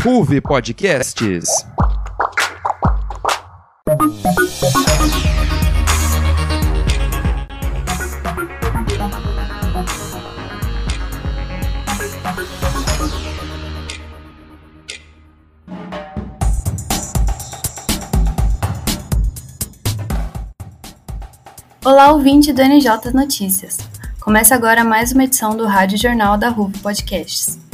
[0.00, 1.66] Ruve Podcasts.
[21.84, 23.78] Olá, ouvinte do NJ Notícias.
[24.20, 27.67] Começa agora mais uma edição do Rádio Jornal da RUV Podcasts.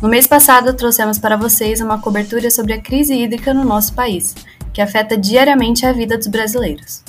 [0.00, 4.34] No mês passado, trouxemos para vocês uma cobertura sobre a crise hídrica no nosso país,
[4.72, 7.02] que afeta diariamente a vida dos brasileiros.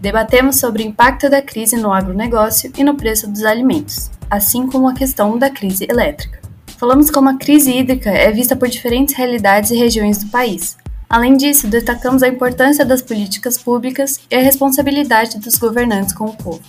[0.00, 4.88] Debatemos sobre o impacto da crise no agronegócio e no preço dos alimentos, assim como
[4.88, 6.40] a questão da crise elétrica.
[6.78, 10.76] Falamos como a crise hídrica é vista por diferentes realidades e regiões do país,
[11.10, 16.36] Além disso, destacamos a importância das políticas públicas e a responsabilidade dos governantes com o
[16.36, 16.60] povo.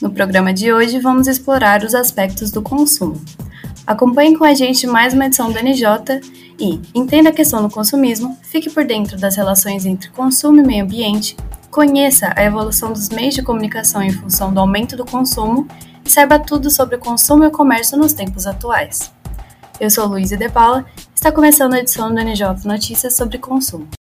[0.00, 3.20] No programa de hoje, vamos explorar os aspectos do consumo.
[3.86, 6.20] Acompanhe com a gente mais uma edição do NJ
[6.58, 10.84] e entenda a questão do consumismo, fique por dentro das relações entre consumo e meio
[10.84, 11.36] ambiente,
[11.70, 15.66] conheça a evolução dos meios de comunicação em função do aumento do consumo
[16.04, 19.12] e saiba tudo sobre o consumo e o comércio nos tempos atuais.
[19.80, 23.99] Eu sou Luísa De Paula está começando a edição do NJ Notícias sobre consumo.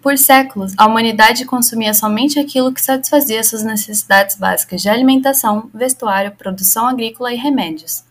[0.00, 6.36] Por séculos, a humanidade consumia somente aquilo que satisfazia suas necessidades básicas de alimentação, vestuário,
[6.36, 8.04] produção agrícola e remédios.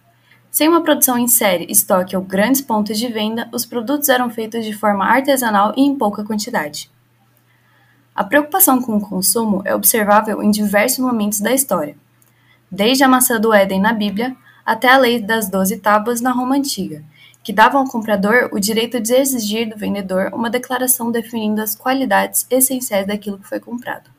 [0.51, 4.65] Sem uma produção em série, estoque ou grandes pontos de venda, os produtos eram feitos
[4.65, 6.91] de forma artesanal e em pouca quantidade.
[8.13, 11.95] A preocupação com o consumo é observável em diversos momentos da história.
[12.69, 14.35] Desde a maçã do Éden na Bíblia
[14.65, 17.01] até a lei das doze tábuas na Roma Antiga,
[17.47, 22.45] que davam ao comprador o direito de exigir do vendedor uma declaração definindo as qualidades
[22.49, 24.09] essenciais daquilo que foi comprado.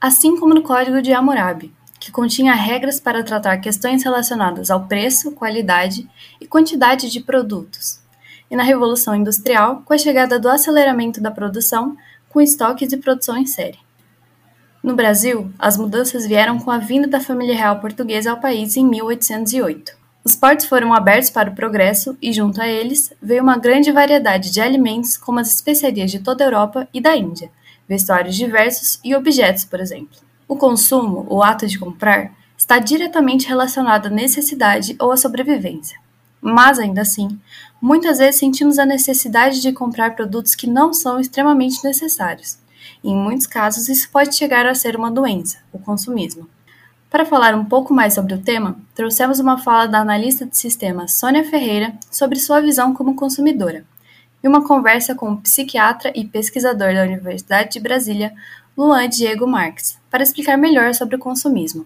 [0.00, 5.32] Assim como no Código de Hammurabi, que continha regras para tratar questões relacionadas ao preço,
[5.32, 6.08] qualidade
[6.40, 8.00] e quantidade de produtos.
[8.50, 11.94] E na Revolução Industrial, com a chegada do aceleramento da produção,
[12.30, 13.78] com estoques de produção em série.
[14.82, 18.86] No Brasil, as mudanças vieram com a vinda da família real portuguesa ao país em
[18.86, 19.99] 1808.
[20.22, 24.50] Os portos foram abertos para o progresso e, junto a eles, veio uma grande variedade
[24.50, 27.50] de alimentos, como as especiarias de toda a Europa e da Índia,
[27.88, 30.18] vestuários diversos e objetos, por exemplo.
[30.46, 35.98] O consumo, o ato de comprar, está diretamente relacionado à necessidade ou à sobrevivência.
[36.40, 37.40] Mas, ainda assim,
[37.80, 42.58] muitas vezes sentimos a necessidade de comprar produtos que não são extremamente necessários
[43.02, 46.48] em muitos casos, isso pode chegar a ser uma doença, o consumismo.
[47.10, 51.14] Para falar um pouco mais sobre o tema, trouxemos uma fala da analista de sistemas
[51.14, 53.84] Sônia Ferreira sobre sua visão como consumidora,
[54.40, 58.32] e uma conversa com o psiquiatra e pesquisador da Universidade de Brasília,
[58.78, 61.84] Luan Diego Marques, para explicar melhor sobre o consumismo.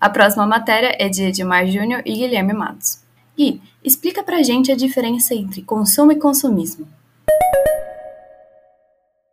[0.00, 3.00] A próxima matéria é de Edmar Júnior e Guilherme Matos.
[3.36, 6.88] Gui, explica pra gente a diferença entre consumo e consumismo.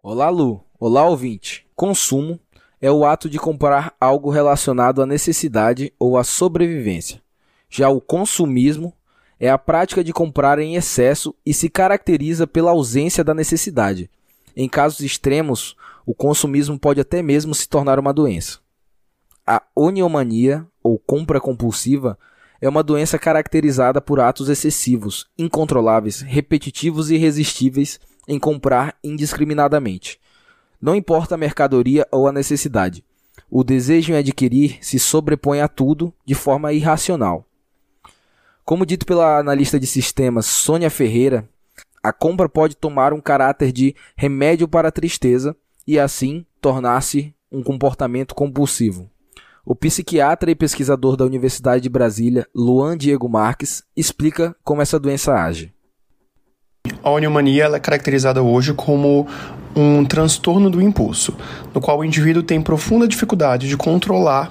[0.04, 0.64] Olá, Lu.
[0.80, 1.68] Olá, ouvinte.
[1.76, 2.40] Consumo
[2.82, 7.22] é o ato de comprar algo relacionado à necessidade ou à sobrevivência.
[7.70, 8.94] Já o consumismo
[9.40, 14.10] é a prática de comprar em excesso e se caracteriza pela ausência da necessidade.
[14.56, 15.76] Em casos extremos,
[16.06, 18.60] o consumismo pode até mesmo se tornar uma doença.
[19.46, 22.18] A oniomania, ou compra compulsiva,
[22.62, 30.20] é uma doença caracterizada por atos excessivos, incontroláveis, repetitivos e irresistíveis em comprar indiscriminadamente.
[30.82, 33.04] Não importa a mercadoria ou a necessidade.
[33.50, 37.46] O desejo em adquirir se sobrepõe a tudo de forma irracional.
[38.64, 41.50] Como dito pela analista de sistemas Sônia Ferreira,
[42.02, 47.64] a compra pode tomar um caráter de remédio para a tristeza e assim tornar-se um
[47.64, 49.10] comportamento compulsivo.
[49.66, 55.34] O psiquiatra e pesquisador da Universidade de Brasília, Luan Diego Marques, explica como essa doença
[55.34, 55.74] age.
[57.04, 59.26] A oniomania é caracterizada hoje como
[59.76, 61.34] um transtorno do impulso,
[61.74, 64.50] no qual o indivíduo tem profunda dificuldade de controlar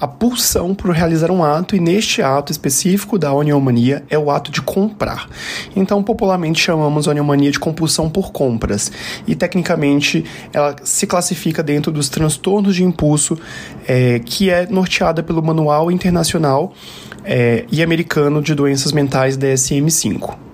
[0.00, 4.50] a pulsão por realizar um ato, e neste ato específico da oniomania é o ato
[4.50, 5.28] de comprar.
[5.76, 8.90] Então, popularmente chamamos a oniomania de compulsão por compras,
[9.26, 13.38] e tecnicamente ela se classifica dentro dos transtornos de impulso,
[13.86, 16.72] é, que é norteada pelo Manual Internacional
[17.24, 20.49] é, e Americano de Doenças Mentais DSM-5.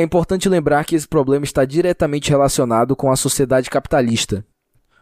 [0.00, 4.42] É importante lembrar que esse problema está diretamente relacionado com a sociedade capitalista.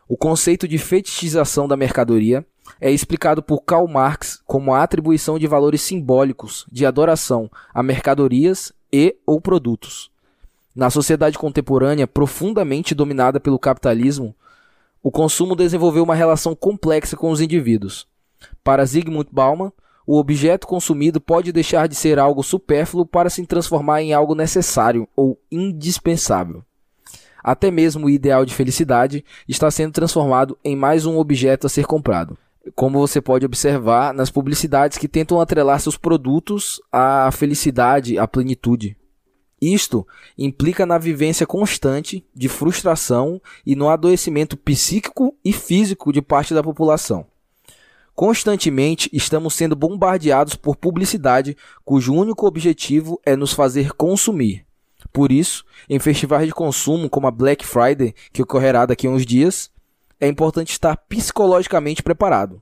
[0.08, 2.44] O conceito de fetichização da mercadoria
[2.80, 8.72] é explicado por Karl Marx como a atribuição de valores simbólicos de adoração a mercadorias
[8.92, 10.10] e ou produtos.
[10.74, 14.34] Na sociedade contemporânea, profundamente dominada pelo capitalismo,
[15.00, 18.04] o consumo desenvolveu uma relação complexa com os indivíduos.
[18.64, 19.70] Para Zygmunt Bauman,
[20.10, 25.06] o objeto consumido pode deixar de ser algo supérfluo para se transformar em algo necessário
[25.14, 26.64] ou indispensável.
[27.44, 31.84] Até mesmo o ideal de felicidade está sendo transformado em mais um objeto a ser
[31.84, 32.38] comprado.
[32.74, 38.96] Como você pode observar nas publicidades que tentam atrelar seus produtos à felicidade, à plenitude.
[39.60, 40.06] Isto
[40.38, 46.62] implica na vivência constante de frustração e no adoecimento psíquico e físico de parte da
[46.62, 47.26] população.
[48.18, 54.66] Constantemente estamos sendo bombardeados por publicidade cujo único objetivo é nos fazer consumir.
[55.12, 59.24] Por isso, em festivais de consumo como a Black Friday, que ocorrerá daqui a uns
[59.24, 59.70] dias,
[60.18, 62.60] é importante estar psicologicamente preparado.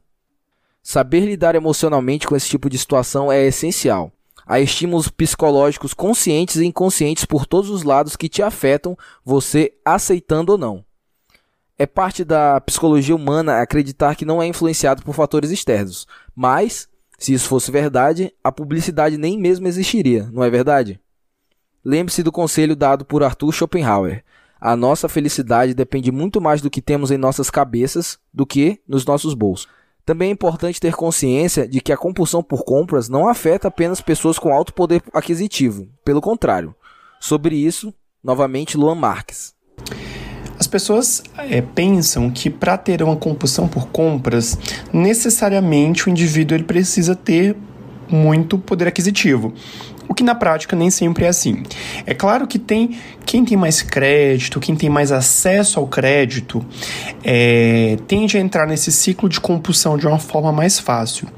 [0.82, 4.12] Saber lidar emocionalmente com esse tipo de situação é essencial.
[4.46, 8.94] Há estímulos psicológicos conscientes e inconscientes por todos os lados que te afetam,
[9.24, 10.85] você aceitando ou não.
[11.78, 16.06] É parte da psicologia humana acreditar que não é influenciado por fatores externos.
[16.34, 16.88] Mas,
[17.18, 20.98] se isso fosse verdade, a publicidade nem mesmo existiria, não é verdade?
[21.84, 24.24] Lembre-se do conselho dado por Arthur Schopenhauer.
[24.58, 29.04] A nossa felicidade depende muito mais do que temos em nossas cabeças do que nos
[29.04, 29.68] nossos bolsos.
[30.04, 34.38] Também é importante ter consciência de que a compulsão por compras não afeta apenas pessoas
[34.38, 35.88] com alto poder aquisitivo.
[36.04, 36.74] Pelo contrário.
[37.20, 37.92] Sobre isso,
[38.22, 39.55] novamente Luan Marques.
[40.66, 44.58] As pessoas é, pensam que para ter uma compulsão por compras,
[44.92, 47.54] necessariamente o indivíduo ele precisa ter
[48.10, 49.54] muito poder aquisitivo.
[50.08, 51.62] O que na prática nem sempre é assim.
[52.04, 56.66] É claro que tem quem tem mais crédito, quem tem mais acesso ao crédito,
[57.22, 61.28] é, tende a entrar nesse ciclo de compulsão de uma forma mais fácil.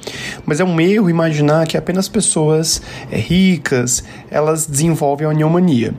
[0.47, 5.93] Mas é um erro imaginar que apenas pessoas é, ricas elas desenvolvem a uniomania.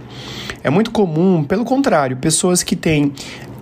[0.64, 3.14] É muito comum, pelo contrário, pessoas que têm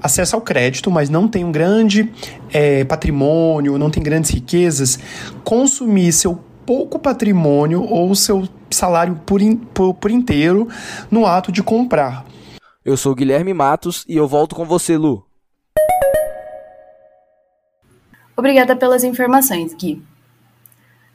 [0.01, 2.11] acesso ao crédito, mas não têm um grande
[2.51, 4.99] é, patrimônio, não têm grandes riquezas,
[5.43, 10.67] consumir seu pouco patrimônio ou seu salário por, in, por, por inteiro
[11.09, 12.25] no ato de comprar.
[12.83, 15.25] Eu sou Guilherme Matos e eu volto com você, Lu.
[18.35, 20.01] Obrigada pelas informações, Gui.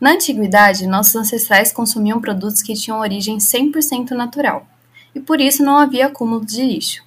[0.00, 4.67] Na antiguidade, nossos ancestrais consumiam produtos que tinham origem 100% natural
[5.14, 7.02] e por isso não havia acúmulo de lixo.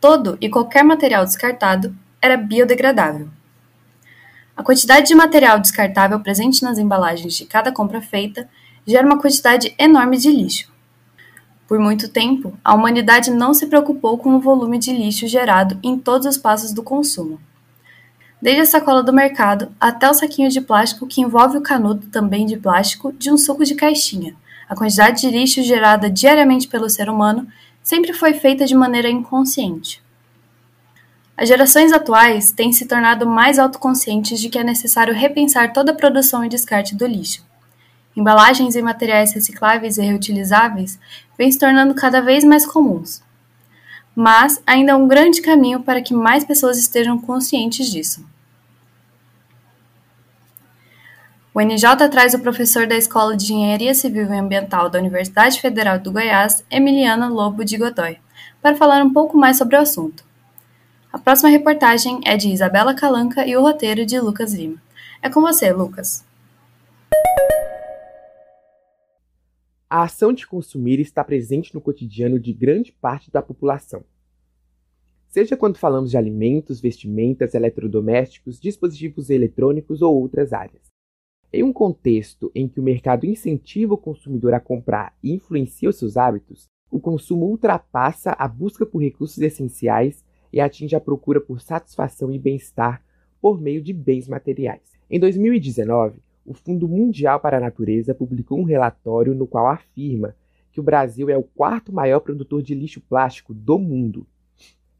[0.00, 3.28] Todo e qualquer material descartado era biodegradável.
[4.56, 8.48] A quantidade de material descartável presente nas embalagens de cada compra feita
[8.86, 10.70] gera uma quantidade enorme de lixo.
[11.66, 15.98] Por muito tempo, a humanidade não se preocupou com o volume de lixo gerado em
[15.98, 17.40] todos os passos do consumo.
[18.42, 22.44] Desde a sacola do mercado até o saquinho de plástico que envolve o canudo também
[22.44, 24.34] de plástico de um suco de caixinha,
[24.70, 27.48] a quantidade de lixo gerada diariamente pelo ser humano
[27.82, 30.00] sempre foi feita de maneira inconsciente.
[31.36, 35.94] As gerações atuais têm se tornado mais autoconscientes de que é necessário repensar toda a
[35.94, 37.44] produção e descarte do lixo.
[38.16, 41.00] Embalagens e materiais recicláveis e reutilizáveis
[41.36, 43.24] vêm se tornando cada vez mais comuns.
[44.14, 48.24] Mas ainda há um grande caminho para que mais pessoas estejam conscientes disso.
[51.60, 55.98] O NJ traz o professor da Escola de Engenharia Civil e Ambiental da Universidade Federal
[55.98, 58.16] do Goiás, Emiliano Lobo de Godoy,
[58.62, 60.24] para falar um pouco mais sobre o assunto.
[61.12, 64.80] A próxima reportagem é de Isabela Calanca e o roteiro de Lucas Lima.
[65.20, 66.24] É com você, Lucas.
[69.90, 74.02] A ação de consumir está presente no cotidiano de grande parte da população.
[75.28, 80.90] Seja quando falamos de alimentos, vestimentas, eletrodomésticos, dispositivos eletrônicos ou outras áreas.
[81.52, 85.98] Em um contexto em que o mercado incentiva o consumidor a comprar e influencia os
[85.98, 91.60] seus hábitos, o consumo ultrapassa a busca por recursos essenciais e atinge a procura por
[91.60, 93.04] satisfação e bem-estar
[93.40, 94.80] por meio de bens materiais.
[95.10, 100.36] Em 2019, o Fundo Mundial para a Natureza publicou um relatório no qual afirma
[100.70, 104.24] que o Brasil é o quarto maior produtor de lixo plástico do mundo,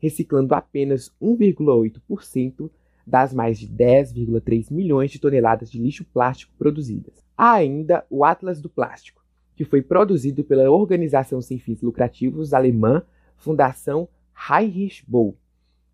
[0.01, 2.69] reciclando apenas 1,8%
[3.11, 7.15] das mais de 10,3 milhões de toneladas de lixo plástico produzidas.
[7.37, 9.23] Há ainda o Atlas do Plástico,
[9.57, 13.03] que foi produzido pela organização sem fins lucrativos alemã
[13.37, 14.09] Fundação
[14.49, 15.37] Heinrich Böll,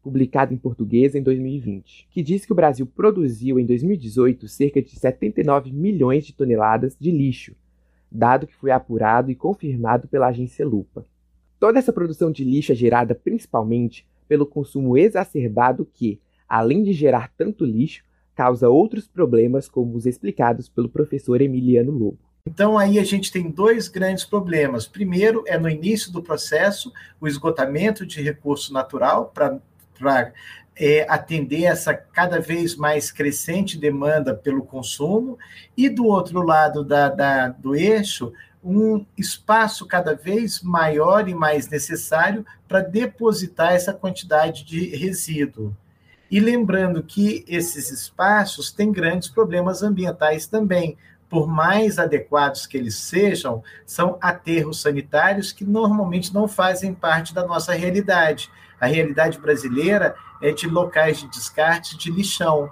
[0.02, 4.90] publicado em português em 2020, que diz que o Brasil produziu em 2018 cerca de
[4.90, 7.56] 79 milhões de toneladas de lixo,
[8.12, 11.04] dado que foi apurado e confirmado pela agência Lupa.
[11.58, 17.30] Toda essa produção de lixo é gerada principalmente pelo consumo exacerbado que, além de gerar
[17.36, 18.02] tanto lixo,
[18.34, 22.18] causa outros problemas, como os explicados pelo professor Emiliano Lobo.
[22.46, 24.86] Então, aí a gente tem dois grandes problemas.
[24.86, 30.32] Primeiro, é no início do processo, o esgotamento de recurso natural para
[30.76, 35.38] é, atender essa cada vez mais crescente demanda pelo consumo,
[35.76, 41.68] e do outro lado da, da, do eixo, um espaço cada vez maior e mais
[41.68, 45.74] necessário para depositar essa quantidade de resíduo.
[46.30, 50.96] E lembrando que esses espaços têm grandes problemas ambientais também,
[51.28, 57.46] por mais adequados que eles sejam, são aterros sanitários que normalmente não fazem parte da
[57.46, 58.50] nossa realidade.
[58.80, 62.70] A realidade brasileira é de locais de descarte de lixão.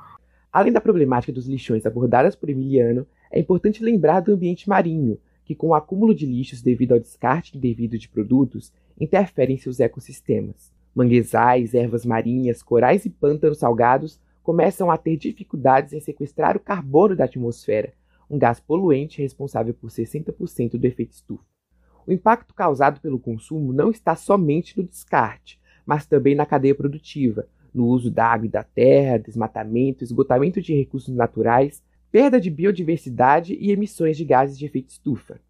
[0.53, 5.55] Além da problemática dos lixões abordadas por Emiliano, é importante lembrar do ambiente marinho, que
[5.55, 10.73] com o acúmulo de lixos devido ao descarte indevido de produtos, interfere em seus ecossistemas.
[10.95, 17.17] Manguezais, ervas marinhas, corais e pântanos salgados começam a ter dificuldades em sequestrar o carbono
[17.17, 17.93] da atmosfera,
[18.31, 21.45] um gás poluente responsável por 60% do efeito estufa.
[22.07, 27.49] O impacto causado pelo consumo não está somente no descarte, mas também na cadeia produtiva,
[27.73, 31.83] no uso da água e da terra, desmatamento, esgotamento de recursos naturais,
[32.13, 35.41] perda de biodiversidade e emissões de gases de efeito estufa.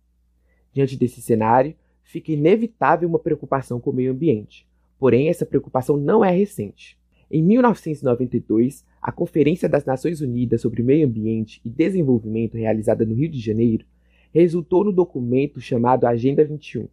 [0.72, 4.66] Diante desse cenário, fica inevitável uma preocupação com o meio ambiente.
[5.04, 6.99] Porém, essa preocupação não é recente.
[7.30, 13.28] Em 1992, a Conferência das Nações Unidas sobre Meio Ambiente e Desenvolvimento, realizada no Rio
[13.28, 13.84] de Janeiro,
[14.32, 16.88] resultou no documento chamado Agenda 21,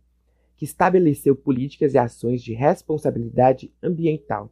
[0.57, 4.51] que estabeleceu políticas e ações de responsabilidade ambiental.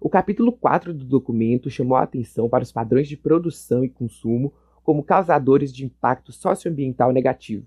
[0.00, 4.52] O capítulo 4 do documento chamou a atenção para os padrões de produção e consumo
[4.84, 7.66] como causadores de impacto socioambiental negativo.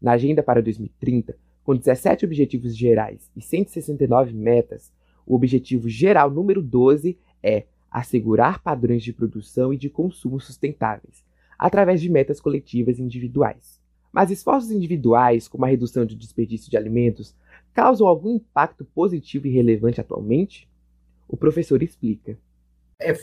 [0.00, 4.92] Na Agenda para 2030, com 17 objetivos gerais e 169 metas,
[5.26, 11.24] o objetivo geral número 12 é assegurar padrões de produção e de consumo sustentáveis,
[11.58, 13.80] através de metas coletivas e individuais.
[14.12, 17.34] Mas esforços individuais, como a redução do desperdício de alimentos,
[17.72, 20.68] causam algum impacto positivo e relevante atualmente?
[21.28, 22.38] O professor explica.
[23.00, 23.14] É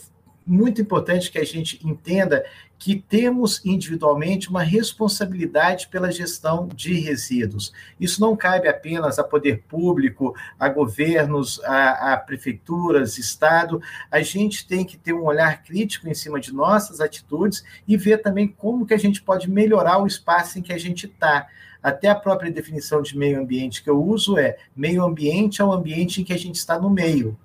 [0.49, 2.43] muito importante que a gente entenda
[2.79, 7.73] que temos individualmente uma responsabilidade pela gestão de resíduos.
[7.99, 13.81] Isso não cabe apenas a poder público, a governos, a, a, prefeituras, Estado.
[14.09, 18.19] A gente tem que ter um olhar crítico em cima de nossas atitudes e ver
[18.19, 21.47] também como que a gente pode melhorar o espaço em que a gente está.
[21.83, 25.71] Até a própria definição de meio ambiente que eu uso é meio ambiente é o
[25.71, 27.37] ambiente em que a gente está no meio.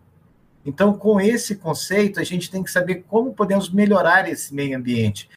[0.65, 5.29] Então, com esse conceito, a gente tem que saber como podemos melhorar esse meio ambiente.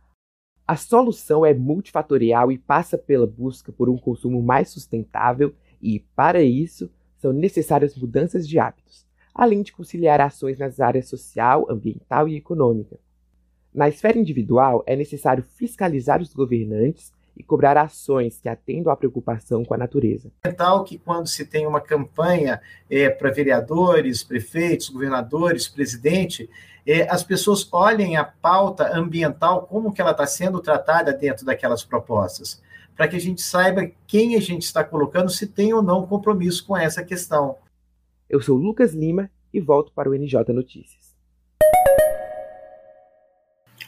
[0.66, 6.42] A solução é multifatorial e passa pela busca por um consumo mais sustentável e, para
[6.42, 12.36] isso, são necessárias mudanças de hábitos, além de conciliar ações nas áreas social, ambiental e
[12.36, 12.98] econômica.
[13.74, 19.64] Na esfera individual, é necessário fiscalizar os governantes e cobrar ações que atendam à preocupação
[19.64, 20.32] com a natureza.
[20.44, 26.50] É tal que quando se tem uma campanha é, para vereadores, prefeitos, governadores, presidente,
[26.86, 31.84] é, as pessoas olhem a pauta ambiental, como que ela está sendo tratada dentro daquelas
[31.84, 32.60] propostas,
[32.96, 36.66] para que a gente saiba quem a gente está colocando, se tem ou não compromisso
[36.66, 37.58] com essa questão.
[38.28, 41.16] Eu sou Lucas Lima e volto para o NJ Notícias.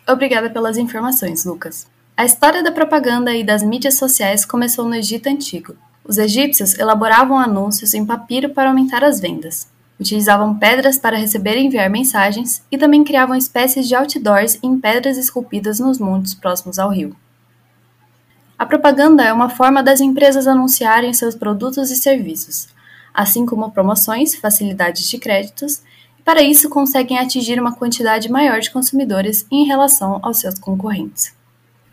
[0.08, 1.88] Obrigada pelas informações, Lucas.
[2.20, 5.74] A história da propaganda e das mídias sociais começou no Egito Antigo.
[6.04, 9.70] Os egípcios elaboravam anúncios em papiro para aumentar as vendas.
[9.98, 15.18] Utilizavam pedras para receber e enviar mensagens e também criavam espécies de outdoors em pedras
[15.18, 17.16] esculpidas nos montes próximos ao rio.
[18.58, 22.68] A propaganda é uma forma das empresas anunciarem seus produtos e serviços,
[23.14, 25.82] assim como promoções, facilidades de créditos,
[26.20, 31.39] e para isso conseguem atingir uma quantidade maior de consumidores em relação aos seus concorrentes.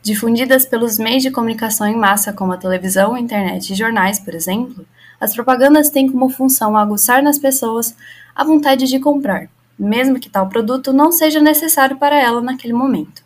[0.07, 4.87] Difundidas pelos meios de comunicação em massa como a televisão, internet e jornais, por exemplo,
[5.21, 7.93] as propagandas têm como função aguçar nas pessoas
[8.33, 13.25] a vontade de comprar, mesmo que tal produto não seja necessário para ela naquele momento.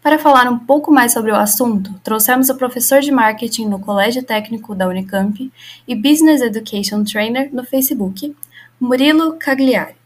[0.00, 4.22] Para falar um pouco mais sobre o assunto, trouxemos o professor de marketing no Colégio
[4.22, 5.52] Técnico da Unicamp
[5.88, 8.36] e Business Education Trainer no Facebook,
[8.78, 9.96] Murilo Cagliari,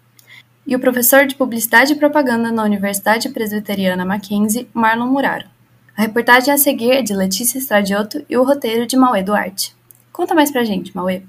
[0.71, 5.51] e o professor de Publicidade e Propaganda na Universidade Presbiteriana Mackenzie, Marlon Muraro.
[5.97, 9.75] A reportagem a seguir é de Letícia Stradioto e o roteiro de Mauê Duarte.
[10.13, 11.25] Conta mais pra gente, Mauê.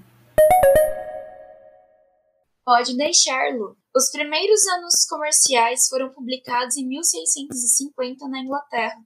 [2.63, 3.75] Pode deixar, Lu.
[3.95, 9.01] Os primeiros anos comerciais foram publicados em 1650 na Inglaterra.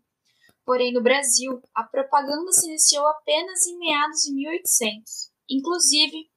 [0.65, 5.31] Porém, no Brasil, a propaganda se iniciou apenas em meados de 1800.
[5.49, 6.27] Inclusive,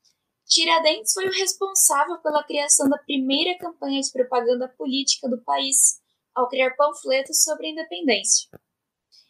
[0.48, 6.00] Tiradentes foi o responsável pela criação da primeira campanha de propaganda política do país,
[6.34, 8.48] ao criar panfletos sobre a independência.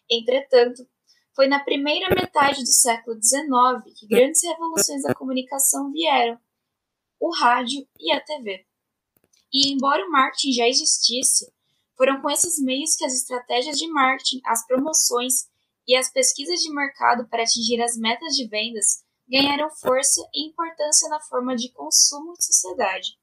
[0.09, 0.89] Entretanto,
[1.35, 6.39] foi na primeira metade do século XIX que grandes revoluções da comunicação vieram:
[7.19, 8.65] o rádio e a TV.
[9.53, 11.53] E embora o marketing já existisse,
[11.97, 15.49] foram com esses meios que as estratégias de marketing, as promoções
[15.85, 21.09] e as pesquisas de mercado para atingir as metas de vendas ganharam força e importância
[21.09, 23.19] na forma de consumo de sociedade.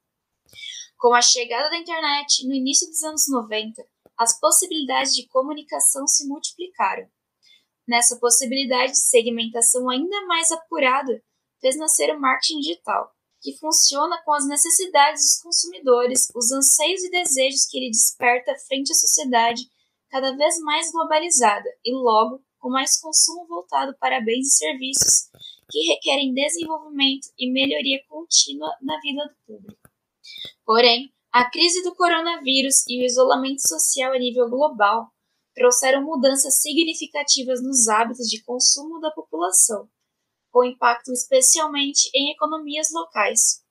[0.98, 3.84] Com a chegada da internet no início dos anos 90,
[4.18, 7.08] as possibilidades de comunicação se multiplicaram.
[7.88, 11.22] Nessa possibilidade de segmentação ainda mais apurada,
[11.60, 17.12] fez nascer o marketing digital, que funciona com as necessidades dos consumidores, os anseios e
[17.12, 19.64] desejos que ele desperta frente à sociedade
[20.10, 25.30] cada vez mais globalizada e, logo, com mais consumo voltado para bens e serviços
[25.70, 29.90] que requerem desenvolvimento e melhoria contínua na vida do público.
[30.66, 35.12] Porém, a crise do coronavírus e o isolamento social a nível global
[35.54, 39.88] trouxeram mudanças significativas nos hábitos de consumo da população,
[40.50, 43.64] com impacto especialmente em economias locais.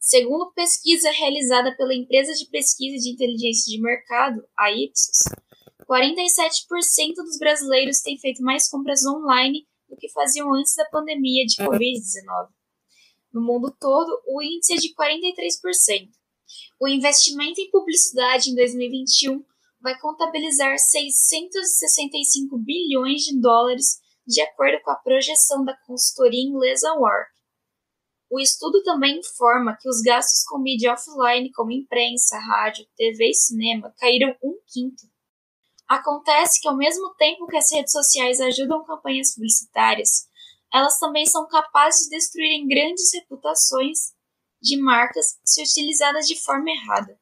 [0.00, 5.20] Segundo pesquisa realizada pela empresa de pesquisa de inteligência de mercado, a Ipsos,
[5.90, 11.56] 47% dos brasileiros têm feito mais compras online do que faziam antes da pandemia de
[11.56, 12.48] Covid-19.
[13.32, 16.08] No mundo todo, o índice é de 43%.
[16.80, 19.44] O investimento em publicidade em 2021
[19.80, 27.30] vai contabilizar 665 bilhões de dólares de acordo com a projeção da consultoria inglesa Work.
[28.30, 33.34] O estudo também informa que os gastos com mídia offline, como imprensa, rádio, TV e
[33.34, 35.09] cinema, caíram um quinto.
[35.90, 40.28] Acontece que, ao mesmo tempo que as redes sociais ajudam campanhas publicitárias,
[40.72, 44.12] elas também são capazes de destruírem grandes reputações
[44.62, 47.18] de marcas se utilizadas de forma errada.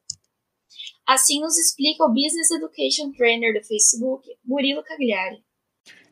[1.07, 5.43] Assim nos explica o Business Education Trainer do Facebook, Murilo Cagliari.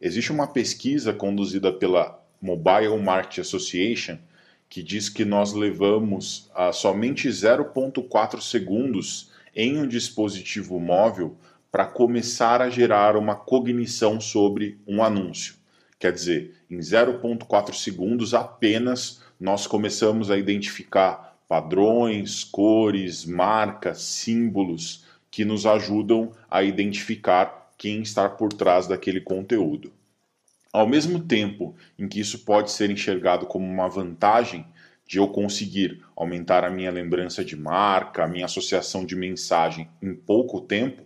[0.00, 4.18] Existe uma pesquisa conduzida pela Mobile Market Association
[4.66, 11.36] que diz que nós levamos a somente 0,4 segundos em um dispositivo móvel
[11.76, 15.56] para começar a gerar uma cognição sobre um anúncio.
[15.99, 25.44] Quer dizer, em 0,4 segundos apenas nós começamos a identificar padrões, cores, marcas, símbolos que
[25.44, 29.92] nos ajudam a identificar quem está por trás daquele conteúdo.
[30.72, 34.64] Ao mesmo tempo em que isso pode ser enxergado como uma vantagem
[35.07, 40.14] de eu conseguir aumentar a minha lembrança de marca, a minha associação de mensagem em
[40.14, 41.05] pouco tempo,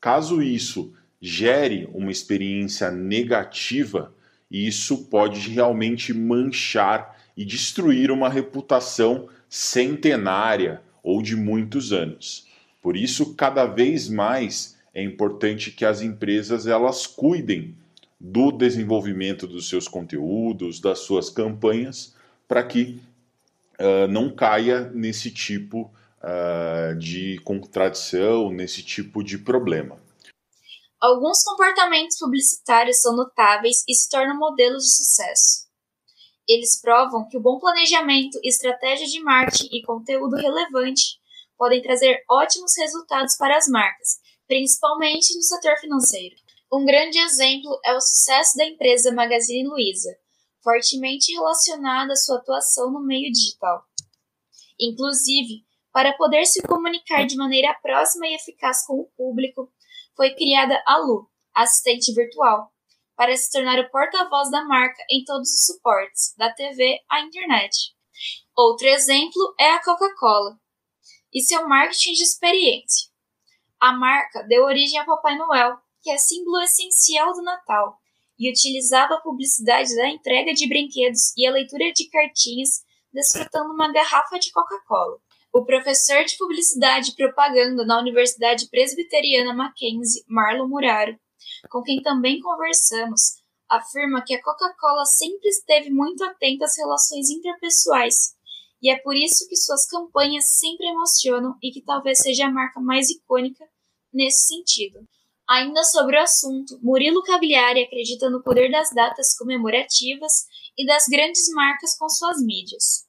[0.00, 4.12] caso isso gere uma experiência negativa,
[4.50, 12.46] isso pode realmente manchar e destruir uma reputação centenária ou de muitos anos.
[12.82, 17.74] Por isso, cada vez mais é importante que as empresas elas cuidem
[18.20, 22.14] do desenvolvimento dos seus conteúdos, das suas campanhas,
[22.48, 23.00] para que
[23.78, 25.90] uh, não caia nesse tipo
[26.22, 30.00] uh, de contradição, nesse tipo de problema.
[31.00, 35.68] Alguns comportamentos publicitários são notáveis e se tornam modelos de sucesso.
[36.48, 41.20] Eles provam que o bom planejamento, estratégia de marketing e conteúdo relevante
[41.56, 46.34] podem trazer ótimos resultados para as marcas, principalmente no setor financeiro.
[46.72, 50.16] Um grande exemplo é o sucesso da empresa Magazine Luiza,
[50.62, 53.84] fortemente relacionada à sua atuação no meio digital.
[54.80, 55.64] Inclusive,
[55.98, 59.68] para poder se comunicar de maneira próxima e eficaz com o público,
[60.14, 62.72] foi criada a Lu, assistente virtual,
[63.16, 67.96] para se tornar o porta-voz da marca em todos os suportes, da TV à internet.
[68.56, 70.56] Outro exemplo é a Coca-Cola
[71.34, 73.10] e seu marketing de experiência.
[73.80, 77.98] A marca deu origem a Papai Noel, que é símbolo essencial do Natal,
[78.38, 83.90] e utilizava a publicidade da entrega de brinquedos e a leitura de cartinhas desfrutando uma
[83.90, 85.18] garrafa de Coca-Cola.
[85.58, 91.18] O professor de publicidade e propaganda na Universidade Presbiteriana Mackenzie, Marlon Muraro,
[91.68, 98.36] com quem também conversamos, afirma que a Coca-Cola sempre esteve muito atenta às relações interpessoais
[98.80, 102.78] e é por isso que suas campanhas sempre emocionam e que talvez seja a marca
[102.78, 103.68] mais icônica
[104.14, 105.00] nesse sentido.
[105.50, 110.44] Ainda sobre o assunto, Murilo Cagliari acredita no poder das datas comemorativas
[110.78, 113.07] e das grandes marcas com suas mídias.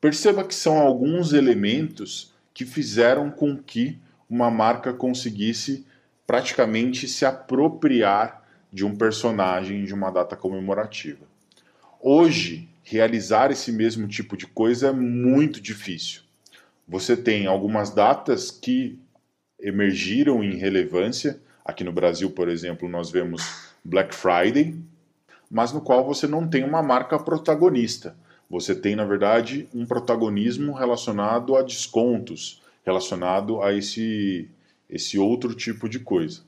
[0.00, 5.86] Perceba que são alguns elementos que fizeram com que uma marca conseguisse
[6.26, 11.26] praticamente se apropriar de um personagem de uma data comemorativa.
[12.00, 16.22] Hoje, realizar esse mesmo tipo de coisa é muito difícil.
[16.86, 18.98] Você tem algumas datas que
[19.58, 21.40] emergiram em relevância.
[21.64, 24.78] Aqui no Brasil, por exemplo, nós vemos Black Friday,
[25.50, 28.16] mas no qual você não tem uma marca protagonista.
[28.48, 34.48] Você tem, na verdade, um protagonismo relacionado a descontos relacionado a esse,
[34.88, 36.40] esse outro tipo de coisa.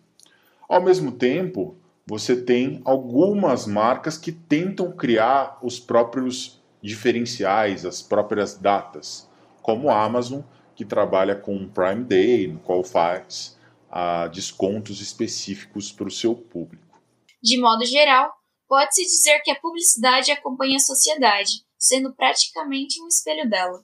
[0.66, 8.56] Ao mesmo tempo, você tem algumas marcas que tentam criar os próprios diferenciais, as próprias
[8.56, 9.28] datas,
[9.60, 10.40] como a Amazon,
[10.74, 13.58] que trabalha com Prime Day, no qual faz
[13.90, 16.98] ah, descontos específicos para o seu público.
[17.42, 18.32] De modo geral,
[18.66, 23.82] pode-se dizer que a publicidade acompanha a sociedade, sendo praticamente um espelho dela.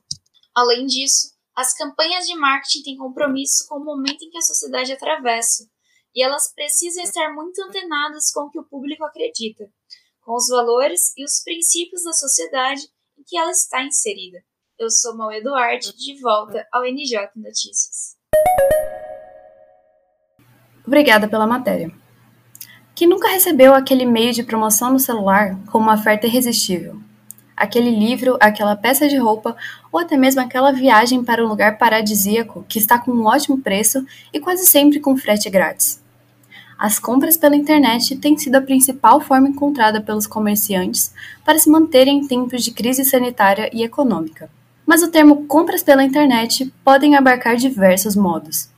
[0.55, 4.93] Além disso, as campanhas de marketing têm compromisso com o momento em que a sociedade
[4.93, 5.67] atravessa,
[6.15, 9.65] e elas precisam estar muito antenadas com o que o público acredita,
[10.21, 12.83] com os valores e os princípios da sociedade
[13.19, 14.39] em que ela está inserida.
[14.79, 18.17] Eu sou Mal Eduardo, de volta ao NJ Notícias.
[20.87, 21.91] Obrigada pela matéria.
[22.95, 27.06] Quem nunca recebeu aquele e-mail de promoção no celular com uma oferta irresistível?
[27.57, 29.57] Aquele livro, aquela peça de roupa
[29.91, 34.05] ou até mesmo aquela viagem para um lugar paradisíaco que está com um ótimo preço
[34.33, 36.05] e quase sempre com frete grátis.
[36.79, 42.19] As compras pela internet têm sido a principal forma encontrada pelos comerciantes para se manterem
[42.19, 44.51] em tempos de crise sanitária e econômica.
[44.85, 48.69] Mas o termo compras pela internet podem abarcar diversos modos.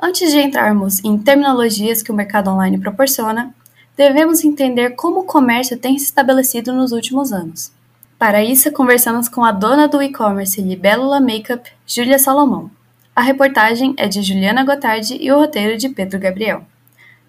[0.00, 3.54] Antes de entrarmos em terminologias que o mercado online proporciona,
[3.94, 7.70] devemos entender como o comércio tem se estabelecido nos últimos anos.
[8.18, 12.70] Para isso, conversamos com a dona do e-commerce Libélula Makeup, Júlia Salomão.
[13.14, 16.64] A reportagem é de Juliana Gotardi e o roteiro de Pedro Gabriel.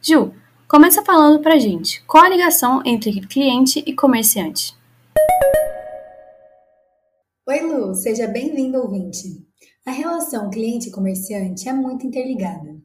[0.02, 0.32] Ju,
[0.68, 4.76] começa falando pra gente, qual a ligação entre cliente e comerciante?
[7.48, 9.46] Oi Lu, seja bem-vindo ouvinte.
[9.86, 12.76] A relação cliente-comerciante é muito interligada.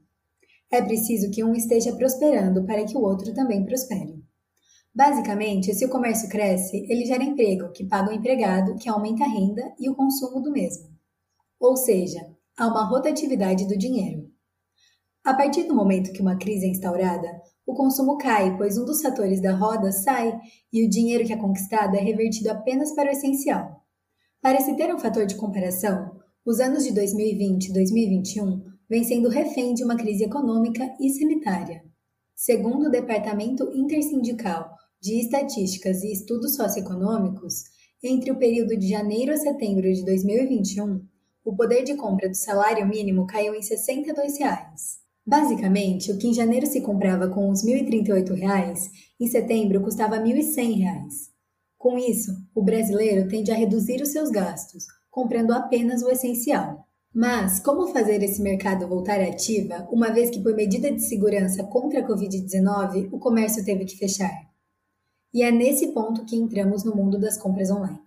[0.71, 4.20] É preciso que um esteja prosperando para que o outro também prospere.
[5.01, 9.27] Basicamente, se o comércio cresce, ele gera emprego, que paga o empregado, que aumenta a
[9.27, 10.91] renda e o consumo do mesmo.
[11.59, 12.21] Ou seja,
[12.55, 14.31] há uma rotatividade do dinheiro.
[15.25, 19.01] A partir do momento que uma crise é instaurada, o consumo cai, pois um dos
[19.01, 20.39] fatores da roda sai
[20.71, 23.83] e o dinheiro que é conquistado é revertido apenas para o essencial.
[24.43, 26.11] Para se ter um fator de comparação,
[26.45, 31.83] os anos de 2020 e 2021 vêm sendo refém de uma crise econômica e sanitária.
[32.35, 37.65] Segundo o Departamento Intersindical de Estatísticas e Estudos Socioeconômicos,
[38.03, 41.03] entre o período de janeiro a setembro de 2021,
[41.45, 44.99] o poder de compra do salário mínimo caiu em 62 reais.
[45.27, 50.35] Basicamente, o que em janeiro se comprava com uns R$ 1.038, em setembro custava R$
[50.35, 50.85] 1.100.
[51.79, 56.87] Com isso, o brasileiro tende a reduzir os seus gastos, comprando apenas o essencial.
[57.13, 62.01] Mas como fazer esse mercado voltar ativa, uma vez que por medida de segurança contra
[62.01, 64.50] a Covid-19 o comércio teve que fechar?
[65.33, 68.01] E é nesse ponto que entramos no mundo das compras online.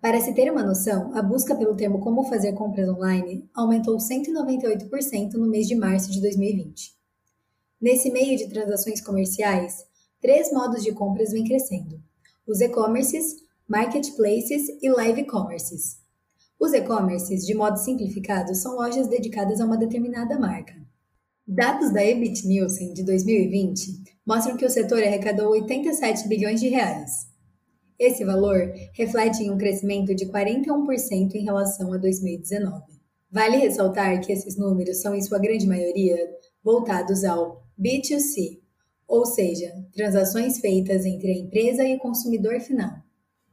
[0.00, 5.32] Para se ter uma noção, a busca pelo termo Como Fazer Compras Online aumentou 198%
[5.34, 6.94] no mês de março de 2020.
[7.80, 9.84] Nesse meio de transações comerciais,
[10.20, 12.00] três modos de compras vêm crescendo:
[12.46, 15.98] os e-commerces, marketplaces e live commerces.
[16.60, 20.77] Os e-commerces, de modo simplificado, são lojas dedicadas a uma determinada marca.
[21.50, 27.26] Dados da Ebit Nielsen de 2020 mostram que o setor arrecadou 87 bilhões de reais.
[27.98, 32.82] Esse valor reflete em um crescimento de 41% em relação a 2019.
[33.32, 36.18] Vale ressaltar que esses números são, em sua grande maioria,
[36.62, 38.60] voltados ao B2C,
[39.06, 42.92] ou seja, transações feitas entre a empresa e o consumidor final.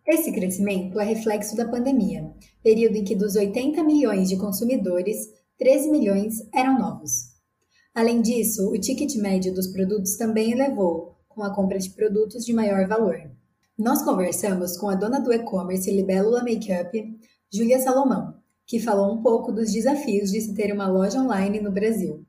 [0.05, 2.29] Esse crescimento é reflexo da pandemia,
[2.61, 7.34] período em que dos 80 milhões de consumidores, 13 milhões eram novos.
[7.95, 12.51] Além disso, o ticket médio dos produtos também elevou, com a compra de produtos de
[12.51, 13.15] maior valor.
[13.79, 16.91] Nós conversamos com a dona do e-commerce Libélula Makeup,
[17.49, 18.33] Júlia Salomão,
[18.67, 22.24] que falou um pouco dos desafios de se ter uma loja online no Brasil.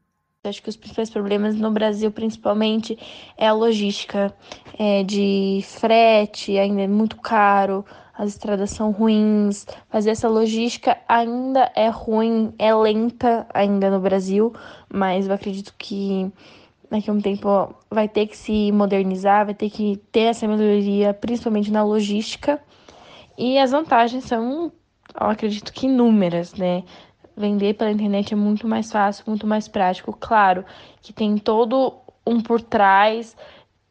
[0.49, 2.99] Acho que os principais problemas no Brasil, principalmente,
[3.37, 4.35] é a logística
[4.79, 7.85] é de frete, ainda é muito caro,
[8.17, 14.55] as estradas são ruins, fazer essa logística ainda é ruim, é lenta ainda no Brasil,
[14.89, 16.31] mas eu acredito que
[16.91, 21.13] daqui a um tempo vai ter que se modernizar, vai ter que ter essa melhoria,
[21.13, 22.61] principalmente na logística.
[23.37, 24.73] E as vantagens são,
[25.21, 26.85] eu acredito que inúmeras, né?
[27.37, 30.16] Vender pela internet é muito mais fácil, muito mais prático.
[30.18, 30.64] Claro
[31.03, 31.94] que tem todo
[32.27, 33.37] um por trás,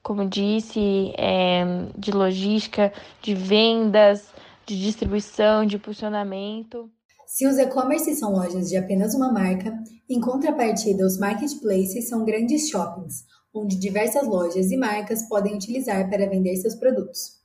[0.02, 1.64] como disse, é,
[1.98, 4.34] de logística, de vendas,
[4.66, 6.90] de distribuição, de posicionamento.
[7.28, 9.72] Se os e-commerces são lojas de apenas uma marca,
[10.10, 16.30] em contrapartida, os marketplaces são grandes shoppings, onde diversas lojas e marcas podem utilizar para
[16.30, 17.44] vender seus produtos.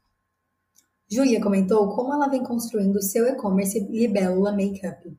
[1.10, 5.10] Júlia comentou como ela vem construindo seu e-commerce Libélula Makeup.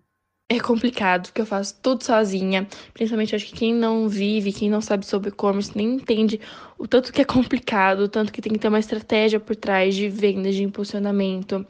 [0.52, 2.68] É complicado, porque eu faço tudo sozinha.
[2.94, 6.42] Principalmente acho que quem não vive, quem não sabe sobre e-commerce, nem entende
[6.78, 9.96] o tanto que é complicado, o tanto que tem que ter uma estratégia por trás
[9.96, 11.66] de vendas, de impulsionamento.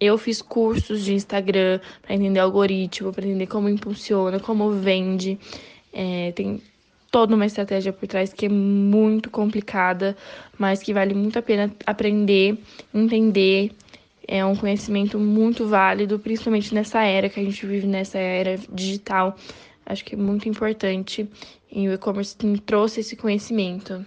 [0.00, 5.38] Eu fiz cursos de Instagram para entender algoritmo, para entender como impulsiona, como vende.
[5.92, 6.60] É, tem
[7.12, 10.16] toda uma estratégia por trás que é muito complicada,
[10.58, 12.58] mas que vale muito a pena aprender,
[12.92, 13.70] entender
[14.26, 19.36] é um conhecimento muito válido, principalmente nessa era que a gente vive, nessa era digital.
[19.84, 21.28] Acho que é muito importante
[21.70, 24.04] e o e-commerce trouxe esse conhecimento.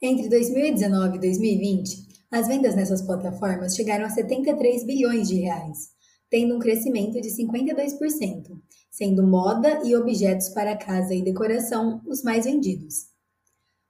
[0.00, 5.90] Entre 2019 e 2020, as vendas nessas plataformas chegaram a 73 bilhões de reais,
[6.30, 8.58] tendo um crescimento de 52%,
[8.90, 13.06] sendo moda e objetos para casa e decoração os mais vendidos.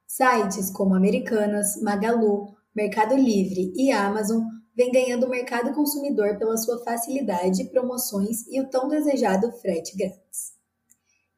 [0.06, 4.42] Sites como Americanas, Magalu, Mercado Livre e Amazon
[4.76, 10.52] vem ganhando o mercado consumidor pela sua facilidade, promoções e o tão desejado frete grátis.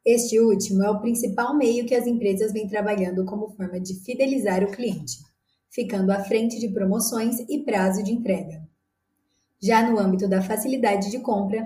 [0.04, 4.64] Este último é o principal meio que as empresas vêm trabalhando como forma de fidelizar
[4.64, 5.18] o cliente,
[5.68, 8.62] ficando à frente de promoções e prazo de entrega.
[9.60, 11.62] Já no âmbito da facilidade de compra,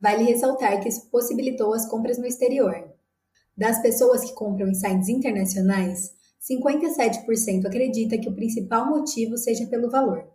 [0.00, 2.90] vale ressaltar que isso possibilitou as compras no exterior.
[3.56, 9.90] Das pessoas que compram em sites internacionais, 57% acredita que o principal motivo seja pelo
[9.90, 10.26] valor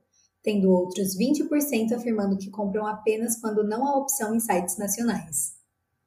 [0.45, 5.55] tendo outros 20% afirmando que compram apenas quando não há opção em sites nacionais.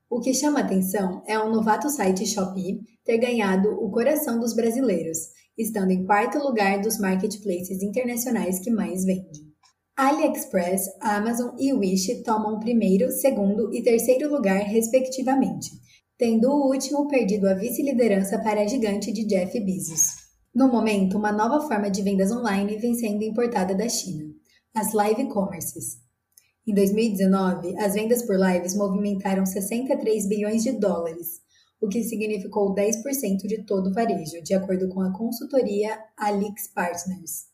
[0.09, 5.19] O que chama atenção é o novato site Shopee ter ganhado o coração dos brasileiros,
[5.59, 9.49] estando em quarto lugar dos marketplaces internacionais que mais vende.
[9.97, 15.71] AliExpress, Amazon e Wish tomam primeiro, segundo e terceiro lugar, respectivamente,
[16.17, 20.28] tendo o último perdido a vice-liderança para a gigante de Jeff Bezos.
[20.55, 24.33] No momento, uma nova forma de vendas online vem sendo importada da China,
[24.75, 25.99] as live commerces.
[26.67, 31.41] Em 2019, as vendas por lives movimentaram 63 bilhões de dólares,
[31.81, 37.47] o que significou 10% de todo o varejo, de acordo com a consultoria Alix Partners.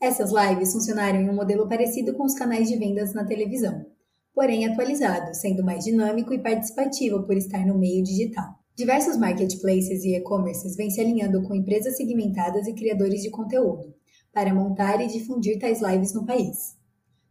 [0.00, 3.86] Essas lives funcionaram em um modelo parecido com os canais de vendas na televisão,
[4.34, 8.63] porém atualizado, sendo mais dinâmico e participativo por estar no meio digital.
[8.76, 13.94] Diversos marketplaces e e-commerces vêm se alinhando com empresas segmentadas e criadores de conteúdo
[14.32, 16.76] para montar e difundir tais lives no país.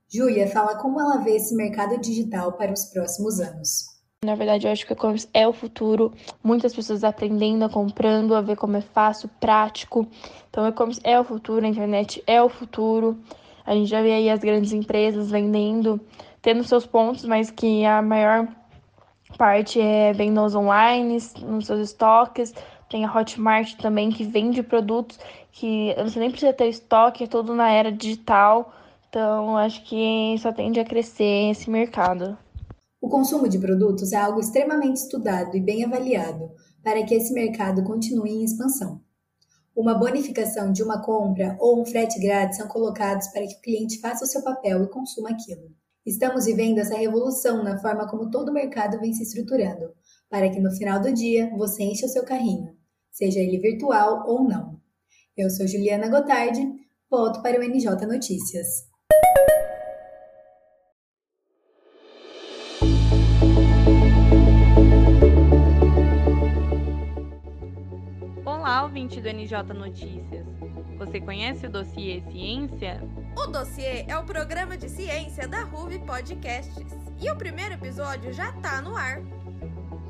[0.09, 3.87] Júlia fala como ela vê esse mercado digital para os próximos anos.
[4.23, 6.13] Na verdade, eu acho que o e-commerce é o futuro.
[6.41, 10.07] Muitas pessoas aprendendo, comprando, a ver como é fácil, prático.
[10.49, 13.19] Então, o e-commerce é o futuro, a internet é o futuro.
[13.65, 15.99] A gente já vê aí as grandes empresas vendendo,
[16.41, 18.47] tendo seus pontos, mas que a maior
[19.37, 22.53] parte é vendas online, nos seus estoques.
[22.89, 25.19] Tem a Hotmart também, que vende produtos
[25.51, 28.73] que você nem precisa ter estoque, é tudo na era digital.
[29.09, 32.37] Então, acho que só tende a crescer esse mercado.
[32.99, 36.51] O consumo de produtos é algo extremamente estudado e bem avaliado
[36.83, 39.01] para que esse mercado continue em expansão.
[39.75, 43.99] Uma bonificação de uma compra ou um frete grátis são colocados para que o cliente
[43.99, 45.71] faça o seu papel e consuma aquilo.
[46.05, 49.93] Estamos vivendo essa revolução na forma como todo o mercado vem se estruturando,
[50.29, 52.75] para que no final do dia você encha o seu carrinho,
[53.09, 54.81] seja ele virtual ou não.
[55.37, 56.67] Eu sou Juliana Gotardi,
[57.09, 58.83] volto para o NJ Notícias.
[69.03, 70.45] Ouvinte do NJ Notícias.
[70.97, 73.01] Você conhece o dossiê Ciência?
[73.35, 76.87] O dossiê é o programa de ciência da RUV Podcasts.
[77.19, 79.21] E o primeiro episódio já está no ar.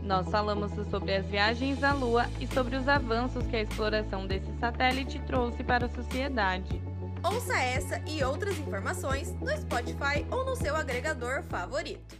[0.03, 4.51] Nós falamos sobre as viagens à Lua e sobre os avanços que a exploração desse
[4.59, 6.81] satélite trouxe para a sociedade.
[7.23, 12.15] Ouça essa e outras informações no Spotify ou no seu agregador favorito.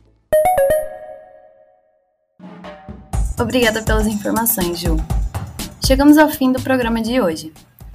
[3.38, 4.96] Obrigada pelas informações, Ju.
[5.86, 7.52] Chegamos ao fim do programa de hoje.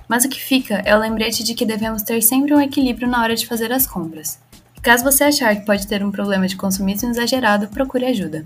[0.06, 3.22] Mas o que fica é o lembrete de que devemos ter sempre um equilíbrio na
[3.22, 4.38] hora de fazer as compras.
[4.76, 8.44] E caso você achar que pode ter um problema de consumismo exagerado, procure ajuda.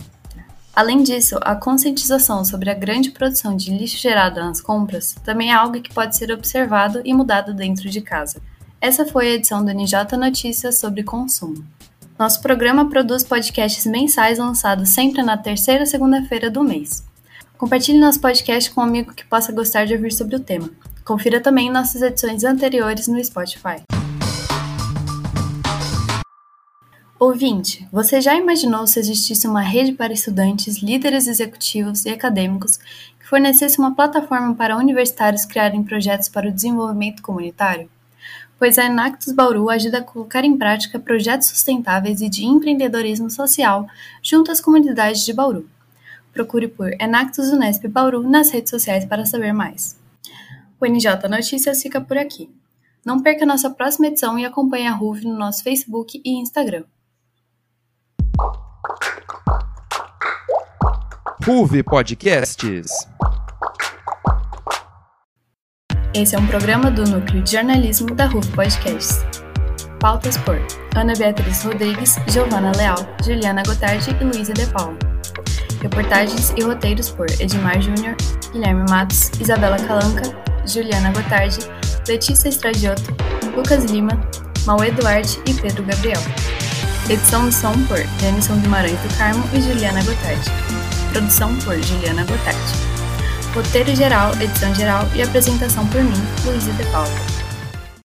[0.72, 5.54] Além disso, a conscientização sobre a grande produção de lixo gerado nas compras também é
[5.54, 8.40] algo que pode ser observado e mudado dentro de casa.
[8.80, 11.64] Essa foi a edição do NJ Notícias sobre consumo.
[12.16, 17.10] Nosso programa produz podcasts mensais lançados sempre na terceira segunda-feira do mês.
[17.62, 20.68] Compartilhe nosso podcast com um amigo que possa gostar de ouvir sobre o tema.
[21.04, 23.80] Confira também nossas edições anteriores no Spotify.
[27.20, 33.28] Ouvinte, você já imaginou se existisse uma rede para estudantes, líderes executivos e acadêmicos que
[33.28, 37.88] fornecesse uma plataforma para universitários criarem projetos para o desenvolvimento comunitário?
[38.58, 43.86] pois a Enactus Bauru ajuda a colocar em prática projetos sustentáveis e de empreendedorismo social
[44.20, 45.68] junto às comunidades de Bauru.
[46.32, 50.00] Procure por Enactus Unesp Bauru nas redes sociais para saber mais.
[50.80, 52.50] O NJ Notícias fica por aqui.
[53.04, 56.84] Não perca nossa próxima edição e acompanhe a RUV no nosso Facebook e Instagram.
[61.44, 62.86] RUV Podcasts.
[66.14, 69.24] Esse é um programa do Núcleo de Jornalismo da RUF Podcasts.
[69.98, 70.56] Pautas por
[70.96, 75.11] Ana Beatriz Rodrigues, Giovana Leal, Juliana Gotardi e Luísa De Paula.
[75.82, 78.14] Reportagens e roteiros por Edmar Júnior,
[78.52, 80.22] Guilherme Matos, Isabela Calanca,
[80.64, 81.58] Juliana Gotardi,
[82.06, 83.14] Letícia Estradioto,
[83.56, 84.12] Lucas Lima,
[84.64, 86.22] Mauê Duarte e Pedro Gabriel.
[87.10, 90.50] Edição do som por Denison Guimarães do Carmo e Juliana Gotardi.
[91.10, 92.92] Produção por Juliana Gotardi.
[93.52, 97.31] Roteiro geral, edição geral e apresentação por mim, Luísa De Paula.